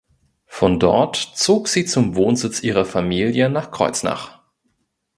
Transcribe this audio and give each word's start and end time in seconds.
Von 0.47 0.79
dort 0.79 1.15
zog 1.15 1.67
sie 1.67 1.85
zum 1.85 2.15
Wohnsitz 2.15 2.63
ihrer 2.63 2.85
Familie 2.85 3.51
nach 3.51 3.69
Kreuznach. 3.69 4.39